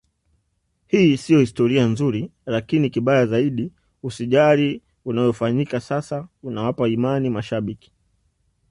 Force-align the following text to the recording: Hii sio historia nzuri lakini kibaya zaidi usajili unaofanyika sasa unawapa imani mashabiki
Hii 0.87 1.17
sio 1.17 1.39
historia 1.41 1.85
nzuri 1.85 2.31
lakini 2.45 2.89
kibaya 2.89 3.25
zaidi 3.25 3.71
usajili 4.03 4.81
unaofanyika 5.05 5.79
sasa 5.79 6.27
unawapa 6.43 6.87
imani 6.89 7.29
mashabiki 7.29 7.93